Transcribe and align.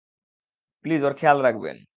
Please 0.85 1.01
ওর 1.03 1.13
খেয়াল 1.13 1.37
রাখবেন। 1.41 1.77